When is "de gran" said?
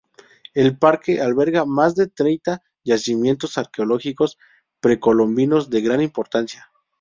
5.69-6.01